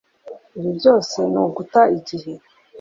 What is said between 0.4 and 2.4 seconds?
Ibi byose ni uguta igihe